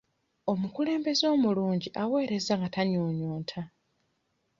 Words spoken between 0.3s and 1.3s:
Omukulembeze